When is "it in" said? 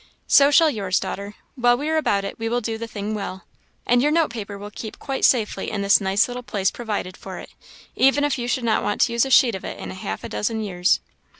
9.63-9.91